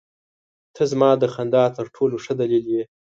•ته 0.75 0.83
زما 0.91 1.09
د 1.17 1.23
خندا 1.33 1.63
تر 1.77 1.85
ټولو 1.95 2.15
ښه 2.23 2.33
دلیل 2.41 2.65
یې. 2.73 2.83